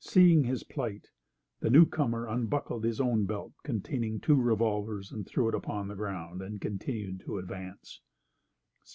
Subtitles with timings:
[0.00, 1.08] Seeing his plight,
[1.60, 6.60] the newcomer unbuckled his own belt containing two revolvers, threw it upon the ground, and
[6.60, 8.02] continued to advance.